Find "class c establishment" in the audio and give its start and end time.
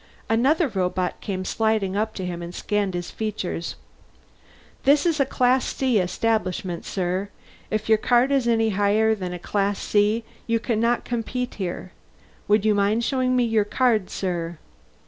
5.27-6.85